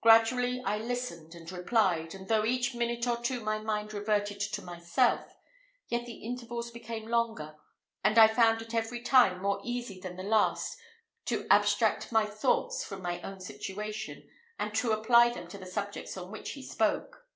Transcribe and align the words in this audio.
Gradually 0.00 0.62
I 0.64 0.78
listened 0.78 1.34
and 1.34 1.50
replied, 1.50 2.14
and 2.14 2.28
though 2.28 2.44
each 2.44 2.72
minute 2.72 3.04
or 3.08 3.16
two 3.16 3.40
my 3.40 3.58
mind 3.58 3.92
reverted 3.92 4.38
to 4.38 4.62
myself, 4.62 5.32
yet 5.88 6.06
the 6.06 6.18
intervals 6.22 6.70
became 6.70 7.08
longer, 7.08 7.56
and 8.04 8.16
I 8.16 8.28
found 8.28 8.62
it 8.62 8.74
every 8.76 9.00
time 9.02 9.42
more 9.42 9.60
easy 9.64 9.98
than 10.00 10.14
the 10.14 10.22
last 10.22 10.78
to 11.24 11.48
abstract 11.50 12.12
my 12.12 12.26
thoughts 12.26 12.84
from 12.84 13.02
my 13.02 13.20
own 13.22 13.40
situation, 13.40 14.30
and 14.56 14.72
to 14.76 14.92
apply 14.92 15.30
them 15.30 15.48
to 15.48 15.58
the 15.58 15.66
subjects 15.66 16.16
on 16.16 16.30
which 16.30 16.50
he 16.50 16.62
spoke. 16.62 17.26